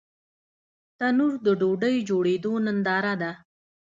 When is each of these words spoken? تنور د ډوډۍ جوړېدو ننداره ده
تنور 0.97 1.33
د 1.45 1.47
ډوډۍ 1.59 1.95
جوړېدو 2.09 2.51
ننداره 2.65 3.13
ده 3.21 3.31